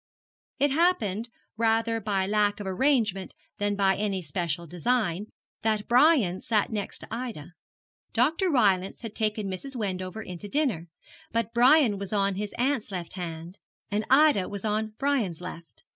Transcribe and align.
It 0.57 0.71
happened, 0.71 1.29
rather 1.57 1.99
by 2.01 2.25
lack 2.25 2.59
of 2.59 2.65
arrangement 2.65 3.35
than 3.59 3.75
by 3.75 3.95
any 3.95 4.23
special 4.23 4.65
design, 4.65 5.27
that 5.61 5.87
Brian 5.87 6.41
sat 6.41 6.71
next 6.71 6.97
to 6.99 7.07
Ida. 7.13 7.51
Dr. 8.11 8.49
Rylance 8.49 9.01
had 9.01 9.13
taken 9.13 9.47
Mrs. 9.47 9.75
Wendover 9.75 10.23
in 10.23 10.39
to 10.39 10.47
dinner, 10.47 10.87
but 11.31 11.53
Brian 11.53 11.99
was 11.99 12.11
on 12.11 12.33
his 12.33 12.51
aunt's 12.57 12.89
left 12.91 13.13
hand, 13.13 13.59
and 13.91 14.03
Ida 14.09 14.49
was 14.49 14.65
on 14.65 14.95
Brian's 14.97 15.39
left. 15.39 15.83